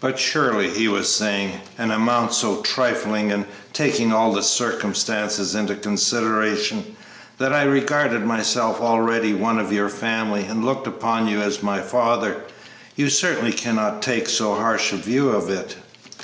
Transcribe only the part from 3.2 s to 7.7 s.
and taking all the circumstances into consideration, that I